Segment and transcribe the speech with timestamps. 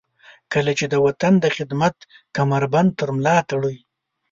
[0.53, 1.95] کله چې د وطن د خدمت
[2.37, 3.77] کمربند تر ملاتړئ.